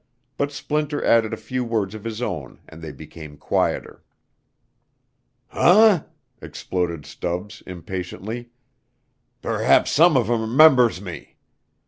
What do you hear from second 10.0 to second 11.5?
of 'em 'members me.